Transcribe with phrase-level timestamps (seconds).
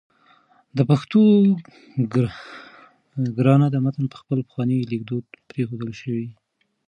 [0.77, 1.19] د پښتو
[3.37, 6.27] ګرانه ده متن په خپل پخواني لیکدود پرېښودل شوی